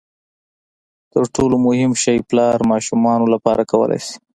[1.11, 4.15] تر ټولو مهم شی پلار ماشومانو لپاره کولای شي.